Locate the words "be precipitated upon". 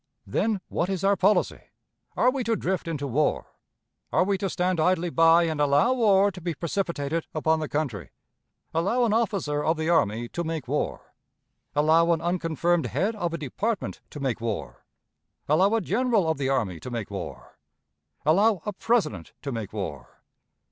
6.41-7.59